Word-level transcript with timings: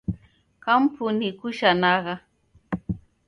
Kampuni 0.63 1.23
ikushanagha. 1.31 2.15